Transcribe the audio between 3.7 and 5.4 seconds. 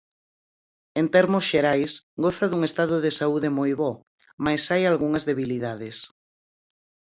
bo, mais hai algunhas